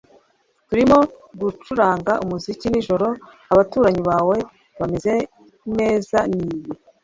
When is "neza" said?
5.77-6.17